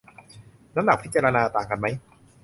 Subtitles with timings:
[0.75, 1.87] น้ำหนักพิจารณาต่างกันไหม